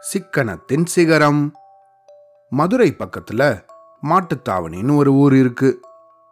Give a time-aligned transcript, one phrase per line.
[0.00, 1.52] சிக்கனத்தின் சிகரம்.
[2.50, 3.64] மதுரை பக்கத்துல
[4.02, 5.80] மாட்டுத்தாவணின்னு ஒரு ஊர் இருக்கு.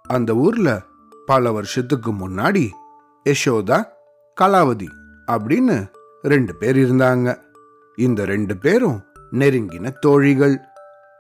[0.03, 0.83] அந்த ஊர்ல
[1.27, 2.71] பல வருஷத்துக்கு முன்னாடி
[3.25, 3.85] யசோதா
[4.41, 4.87] கலாவதி
[5.27, 5.91] அப்படின்னு
[6.23, 7.39] ரெண்டு பேர் இருந்தாங்க.
[7.97, 10.61] இந்த ரெண்டு பேரும் நெருங்கின தோழிகள்.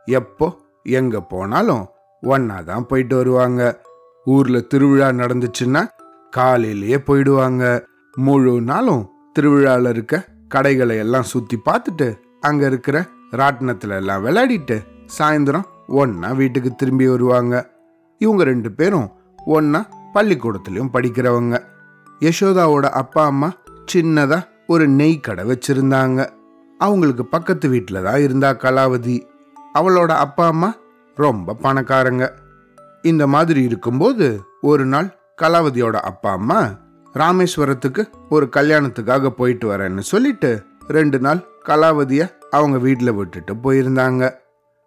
[0.04, 1.88] எப்போ எங்க போனாலும்
[2.22, 3.80] ஒன்னா தான் போயிட்டு வருவாங்க.
[4.24, 5.88] ஊர்ல திருவிழா நடந்துச்சுன்னா
[6.30, 7.86] காலையிலேயே போயிடுவாங்க.
[8.14, 12.08] முழு நாளும் திருவிழாவில் இருக்க கடைகளை எல்லாம் சுற்றி பார்த்துட்டு
[12.40, 12.96] அங்கே இருக்கிற
[13.30, 14.76] ராட்டினத்தில் எல்லாம் விளையாடிட்டு
[15.18, 15.66] சாயந்தரம்
[16.00, 17.54] ஒன்றா வீட்டுக்கு திரும்பி வருவாங்க.
[18.20, 19.08] இவங்க ரெண்டு பேரும்
[19.56, 19.80] ஒன்றா
[20.14, 21.56] பள்ளிக்கூடத்துலேயும் படிக்கிறவங்க.
[22.20, 23.48] யசோதாவோட அப்பா அம்மா
[23.92, 26.20] சின்னதாக ஒரு நெய் கடை வச்சிருந்தாங்க.
[26.80, 29.16] அவங்களுக்கு பக்கத்து வீட்டில் தான் இருந்தா கலாவதி.
[29.78, 30.70] அவளோட அப்பா அம்மா
[31.18, 32.24] ரொம்ப பணக்காரங்க.
[33.02, 34.26] இந்த மாதிரி இருக்கும்போது
[34.60, 35.08] ஒரு நாள்
[35.42, 36.60] கலாவதியோட அப்பா அம்மா
[37.16, 44.30] ராமேஸ்வரத்துக்கு ஒரு கல்யாணத்துக்காக போயிட்டு வரேன்னு சொல்லிட்டு ரெண்டு நாள் கலாவதியை அவங்க வீட்டில் விட்டுட்டு போயிருந்தாங்க.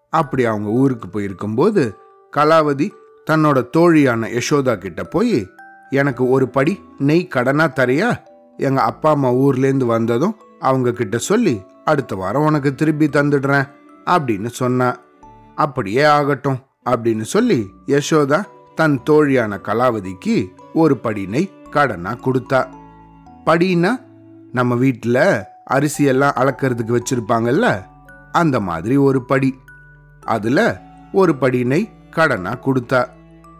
[0.09, 1.95] அப்படி அவங்க ஊருக்கு போயிருக்கும்போது
[2.37, 2.89] கலாவதி
[3.31, 5.47] தன்னோட தோழியான யசோதா கிட்ட போய்
[5.89, 8.15] எனக்கு ஒரு படி நெய் கடனா தரியா?
[8.57, 13.69] எங்கள் அப்பா அம்மா ஊர்லேருந்து வந்ததும் அவங்க கிட்ட சொல்லி அடுத்த வாரம் உனக்கு திருப்பி தந்துடுறேன்
[14.05, 14.97] அப்படின்னு சொன்னான்
[15.55, 22.67] அப்படியே ஆகட்டும் அப்படின்னு சொல்லி யசோதா தன் தோழியான கலாவதிக்கு ஒரு படி நெய் கடனா கொடுத்தா?
[23.45, 23.89] படின்னா
[24.51, 27.83] நம்ம வீட்டில் அரிசியெல்லாம் அளக்கிறதுக்கு வச்சிருப்பாங்கல்ல?
[28.31, 29.55] அந்த மாதிரி ஒரு படி.
[30.23, 30.81] அதுல
[31.13, 33.05] ஒரு படி நெய் கடனா கொடுத்தா.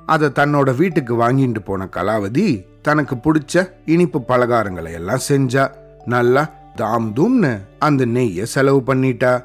[0.06, 5.72] அதை தன்னோட வீட்டுக்கு வாங்கிட்டு போன கலாவதி தனக்கு பிடிச்ச இனிப்பு பலகாரங்களை எல்லாம் செஞ்சா.
[6.06, 9.44] நல்லா தாம் தூம்னு அந்த நெய்யை செலவு பண்ணிட்டா.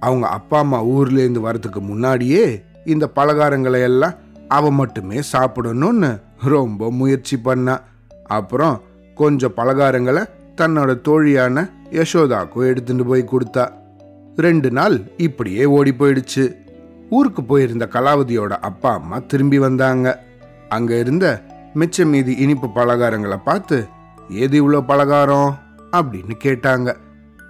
[0.00, 4.14] அவங்க அப்பா அம்மா ஊர்லேருந்து வரதுக்கு முன்னாடியே இந்த பலகாரங்களை எல்லாம்
[4.48, 7.80] அவ மட்டுமே சாப்பிடணும்னு ரொம்ப முயற்சி பண்ணா.
[8.24, 8.82] அப்புறம்
[9.14, 13.68] கொஞ்சம் பலகாரங்களை தன்னோட தோழியான யசோதாக்கும் எடுத்துட்டு போய் கொடுத்தா.
[14.36, 16.56] ரெண்டு நாள் இப்படியே ஓடி போயிடுச்சு.
[17.10, 20.24] ஊருக்கு போயிருந்த கலாவதியோட அப்பா அம்மா திரும்பி வந்தாங்க.
[20.68, 21.42] அங்க இருந்த
[21.74, 23.86] மிச்ச மீதி இனிப்பு பலகாரங்களை பார்த்து
[24.28, 25.58] எது இவ்வளோ பலகாரம்?
[25.92, 26.96] அப்படின்னு கேட்டாங்க.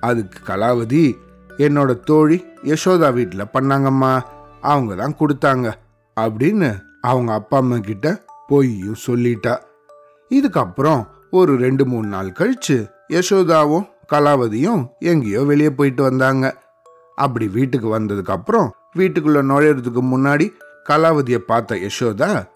[0.01, 1.13] அதுக்கு கலாவதி
[1.59, 4.21] என்னோட தோழி யசோதா வீட்டில் பண்ணாங்கம்மா
[4.61, 5.73] அவங்க தான் கொடுத்தாங்க.
[6.21, 9.59] அப்படின்னு அவங்க அப்பா அம்மா கிட்ட பொய்யும் சொல்லிட்டா.
[10.35, 16.57] இதுக்கப்புறம் ஒரு ரெண்டு மூணு நாள் கழிச்சு யசோதாவும் கலாவதியும் எங்கேயோ வெளியே போயிட்டு வந்தாங்க.
[17.17, 20.53] அப்படி வீட்டுக்கு வந்ததுக்கு அப்புறம் வீட்டுக்குள்ள நுழையிறதுக்கு முன்னாடி
[20.89, 22.47] கலாவதியை பார்த்த யசோதா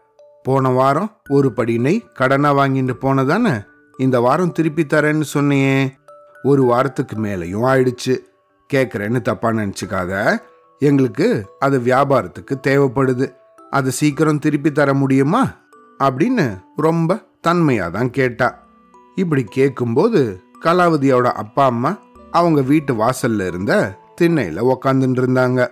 [0.42, 3.66] போன வாரம் ஒரு படி நெய் கடனாக வாங்கிட்டு போனதானே?
[3.98, 5.92] இந்த வாரம் திருப்பி தரேன்னு சொன்னியே.
[6.42, 8.18] ஒரு வாரத்துக்கு மேலேயும் ஆயிடுச்சு.
[8.72, 10.38] கேட்குறேன்னு தப்பா நினச்சிக்காத.
[10.78, 13.34] எங்களுக்கு அது வியாபாரத்துக்கு தேவைப்படுது.
[13.70, 15.50] அதை சீக்கிரம் திருப்பி தர முடியுமா?
[15.98, 18.66] அப்படின்னு ரொம்ப தன்மையாக தான் கேட்டா.
[19.14, 21.96] இப்படி கேட்கும்போது கலாவதியோட அப்பா அம்மா
[22.30, 25.68] அவங்க வீட்டு வாசல்ல இருந்த திண்ணையில உக்காந்துட்டு இருந்தாங்க.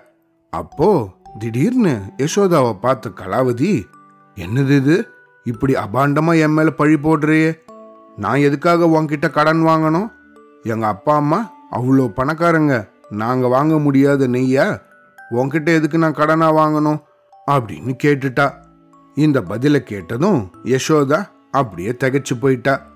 [0.50, 3.84] அப்போ திடீர்னு யசோதாவை பார்த்த கலாவதி
[4.36, 5.08] என்னது இது?
[5.44, 7.58] இப்படி அபாண்டமா என் மேல பழி போடுறியே?
[8.16, 10.12] நான் எதுக்காக உன்கிட்ட கடன் வாங்கணும்?
[10.62, 12.88] எங்க அப்பா அம்மா அவ்வளோ பணக்காரங்க.
[13.10, 14.80] நாங்க வாங்க முடியாத நெய்யா?
[15.30, 17.02] உன்கிட்ட எதுக்கு நான் கடனா வாங்கணும்?
[17.50, 18.50] அப்படின்னு கேட்டுட்டா.
[19.14, 22.86] இந்த பதிலை கேட்டதும் யசோதா அப்படியே தகச்சு போயிட்டா.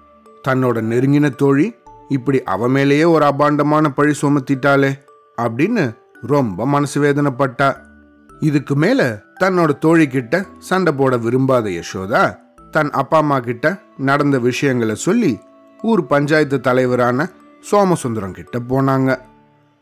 [0.49, 1.75] தன்னோட நெருங்கின தோழி
[2.09, 4.99] இப்படி அவ மேலேயே ஒரு அபாண்டமான பழி சுமத்திட்டாளே
[5.43, 7.77] அப்படின்னு ரொம்ப மனசு வேதனைப்பட்டா.
[8.41, 12.37] இதுக்கு மேல தன்னோட தோழி கிட்ட சண்டை போட விரும்பாத யசோதா
[12.71, 15.39] தன் அப்பா அம்மா கிட்ட நடந்த விஷயங்களை சொல்லி
[15.83, 17.29] ஊர் பஞ்சாயத்து தலைவரான
[17.71, 19.19] சோமசுந்தரம் கிட்ட போனாங்க.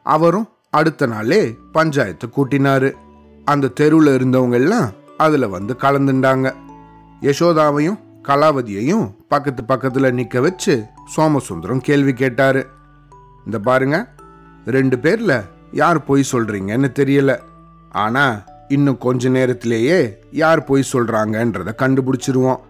[0.02, 2.92] அவரும் அடுத்த நாளே பஞ்சாயத்து கூட்டினாரு.
[3.44, 6.54] அந்த தெருவில் இருந்தவங்க எல்லாம் அதுல வந்து கலந்துண்டாங்க.
[7.20, 7.98] யசோதாவையும்
[8.28, 10.84] கலாவதியையும் பக்கத்து பக்கத்தில் நிற்க வச்சு
[11.16, 12.66] சோமசுந்தரம் கேள்வி கேட்டாரு.
[13.44, 14.08] இந்த பாருங்க
[14.66, 17.38] ரெண்டு பேர்ல யார் பொய் சொல்றீங்கன்னு தெரியல.
[17.90, 22.60] ஆனா இன்னும் கொஞ்ச நேரத்திலேயே யார் பொய் சொல்றாங்கன்றத கண்டுபிடிச்சிருவோம்.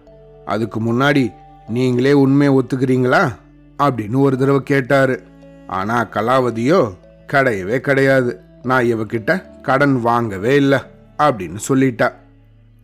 [0.45, 1.33] அதுக்கு முன்னாடி
[1.67, 3.35] நீங்களே உண்மையை ஒத்துக்கிறீங்களா?
[3.77, 5.23] அப்படின்னு ஒரு தடவை கேட்டாரு.
[5.67, 6.93] ஆனா கலாவதியோ
[7.27, 8.39] கிடையவே கிடையாது.
[8.63, 10.79] நான் இவகிட்ட கடன் வாங்கவே இல்லை
[11.17, 12.13] அப்படின்னு சொல்லிட்டா.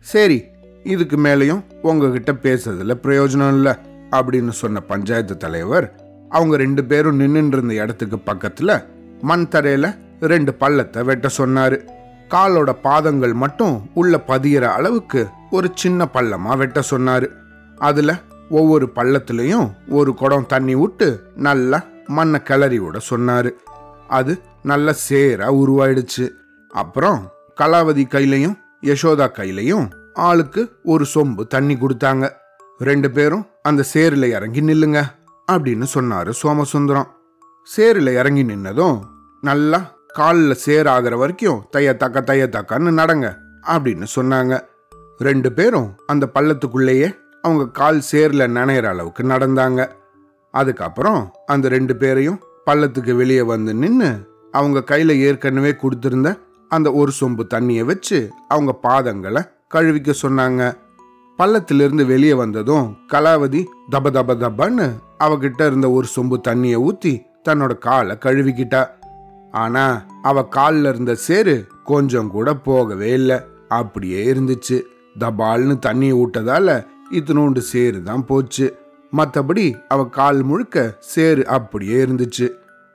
[0.00, 0.44] சரி
[0.86, 3.72] இதுக்கு மேலேயும் உங்ககிட்ட பேசுறதுல பிரயோஜனம் இல்லை
[4.10, 5.86] அப்படின்னு சொன்ன பஞ்சாயத்து தலைவர்
[6.28, 8.84] அவங்க ரெண்டு பேரும் நின்னுட்டு இருந்த இடத்துக்கு பக்கத்துல
[9.22, 11.78] மண் தரையில ரெண்டு பள்ளத்தை வெட்ட சொன்னாரு.
[12.30, 17.28] காலோட பாதங்கள் மட்டும் உள்ள பதியிற அளவுக்கு ஒரு சின்ன பள்ளமா வெட்ட சொன்னாரு.
[17.76, 18.18] அதுல
[18.50, 23.50] ஒவ்வொரு பள்ளத்துலயும் ஒரு குடம் தண்ணி விட்டு நல்லா மண்ணை கிளறி விட சொன்னாரு.
[24.08, 26.26] அது நல்ல சேரா உருவாயிடுச்சு.
[26.68, 29.86] அப்புறம் கலாவதி கையிலையும் யசோதா கையிலையும்
[30.16, 32.30] ஆளுக்கு ஒரு சொம்பு தண்ணி கொடுத்தாங்க.
[32.78, 35.00] ரெண்டு பேரும் அந்த சேரில் இறங்கி நில்லுங்க
[35.52, 37.08] அப்படின்னு சொன்னாரு சோமசுந்தரம்.
[37.76, 38.98] சேரில் இறங்கி நின்னதும்
[39.40, 43.26] நல்லா காலில் சேர் ஆகிற வரைக்கும் தைய தக்க தைய தக்கன்னு நடங்க
[43.66, 44.60] அப்படின்னு சொன்னாங்க.
[45.18, 47.08] ரெண்டு பேரும் அந்த பள்ளத்துக்குள்ளேயே
[47.42, 49.90] அவங்க கால் சேரில் நனையிற அளவுக்கு நடந்தாங்க.
[50.50, 54.10] அதுக்கப்புறம் அந்த ரெண்டு பேரையும் பள்ளத்துக்கு வெளியே வந்து நின்று
[54.52, 56.38] அவங்க கையில் ஏற்கனவே கொடுத்துருந்த
[56.68, 60.76] அந்த ஒரு சொம்பு தண்ணியை வச்சு அவங்க பாதங்களை கழுவிக்க சொன்னாங்க.
[61.38, 64.92] பள்ளத்திலிருந்து வெளியே வந்ததும் கலாவதி தப தப தபன்னு
[65.24, 68.86] அவகிட்ட இருந்த ஒரு சொம்பு தண்ணியை ஊத்தி தன்னோட காலை கழுவிக்கிட்டா.
[69.50, 73.40] ஆனா அவ காலில் இருந்த சேரு கொஞ்சம் கூட போகவே இல்லை.
[73.68, 74.82] அப்படியே இருந்துச்சு.
[75.18, 78.78] தபால்னு தண்ணியை விட்டதால இத்தினோண்டு சேரு தான் போச்சு.
[79.16, 82.50] மற்றபடி அவ கால் முழுக்க சேரு அப்படியே இருந்துச்சு.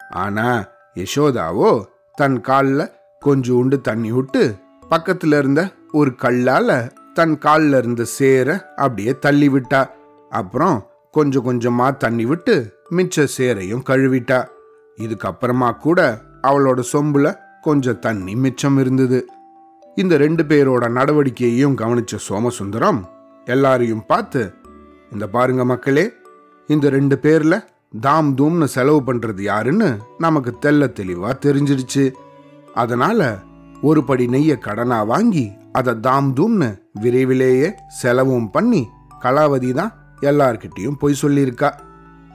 [0.10, 0.66] ஆனா
[0.96, 1.84] யசோதாவோ
[2.16, 2.92] தன் காலில்
[3.26, 4.56] கொஞ்சோண்டு தண்ணி விட்டு
[4.90, 9.90] பக்கத்துல இருந்த ஒரு கல்லால தன் காலில் இருந்த சேர அப்படியே தள்ளி விட்டா
[10.30, 14.46] அப்புறம் கொஞ்சம் கொஞ்சமா தண்ணி விட்டு மிச்ச சேரையும் கழுவிட்டா.
[14.98, 19.26] இதுக்கப்புறமா கூட அவளோட சொம்புல கொஞ்சம் தண்ணி மிச்சம் இருந்தது.
[19.96, 23.02] இந்த ரெண்டு பேரோட நடவடிக்கையையும் கவனிச்ச சோமசுந்தரம்
[23.46, 24.54] எல்லாரையும் பார்த்து
[25.12, 26.12] இந்த பாருங்க மக்களே
[26.68, 27.64] இந்த ரெண்டு பேர்ல
[28.02, 32.12] தாம் தூம்னு செலவு பண்றது யாருன்னு நமக்கு தெல்ல தெளிவா தெரிஞ்சிருச்சு.
[32.74, 33.40] அதனால
[33.82, 36.70] ஒரு படி நெய்ய கடனா வாங்கி அதை தாம் தூம்னு
[37.02, 38.88] விரைவிலேயே செலவும் பண்ணி
[39.22, 41.70] கலாவதி தான் எல்லார்கிட்டையும் போய் சொல்லியிருக்கா.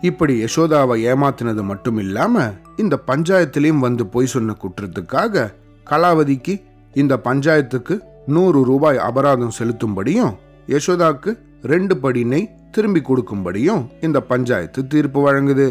[0.00, 2.44] இப்படி யசோதாவை ஏமாத்தினது மட்டும் இல்லாம
[2.76, 5.50] இந்த பஞ்சாயத்திலையும் வந்து போய் சொன்ன குற்றத்துக்காக
[5.90, 6.54] கலாவதிக்கு
[6.94, 7.94] இந்த பஞ்சாயத்துக்கு
[8.26, 10.34] நூறு ரூபாய் அபராதம் செலுத்தும்படியும்
[10.68, 11.32] யசோதாக்கு
[11.62, 15.66] ரெண்டு படி நெய் திரும்பி கொடுக்கும்படியும் இந்த பஞ்சாயத்து தீர்ப்பு வழங்குது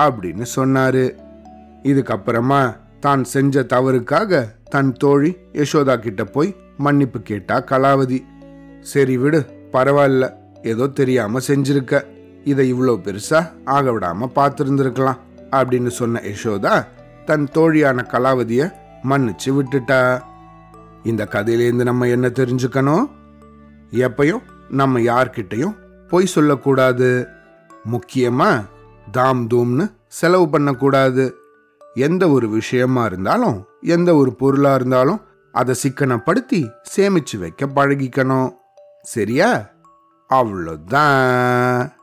[0.00, 1.04] அப்படின்னு சொன்னாரு.
[1.82, 8.24] இதுக்கப்புறமா தான் செஞ்ச தவறுக்காக தன் தோழி யசோதா கிட்ட போய் மன்னிப்பு கேட்டா கலாவதி.
[8.80, 10.32] சரி விடு பரவாயில்ல
[10.62, 12.06] ஏதோ தெரியாம செஞ்சிருக்க.
[12.44, 15.18] இதை இவ்வளோ பெருசா ஆக விடாம பார்த்துருந்துருக்கலாம்
[15.50, 16.86] அப்படின்னு சொன்ன யசோதா
[17.24, 18.72] தன் தோழியான கலாவதிய
[19.08, 20.22] மன்னிச்சு விட்டுட்டா.
[21.02, 23.10] இந்த கதையிலேருந்து நம்ம என்ன தெரிஞ்சுக்கணும்?
[23.90, 25.76] எப்பையும் நம்ம யார்கிட்டையும்
[26.08, 27.26] பொய் சொல்லக்கூடாது.
[27.90, 28.64] முக்கியமா
[29.12, 31.34] தாம் தூம்னு செலவு பண்ணக்கூடாது.
[31.94, 35.20] எந்த ஒரு விஷயமா இருந்தாலும் எந்த ஒரு பொருளா இருந்தாலும்
[35.56, 36.60] அதை சிக்கனப்படுத்தி
[36.96, 38.52] சேமிச்சு வைக்க பழகிக்கணும்.
[39.02, 39.70] சரியா?
[40.30, 41.95] அவ்வளோதான்